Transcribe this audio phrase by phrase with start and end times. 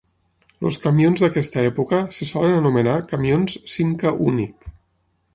[0.67, 4.67] Els camions d'aquesta època se solen anomenar camions Simca Unic.